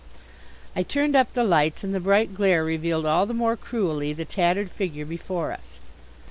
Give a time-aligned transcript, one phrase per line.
[0.75, 4.25] I turned up the lights and the bright glare revealed all the more cruelly the
[4.25, 5.77] tattered figure before us.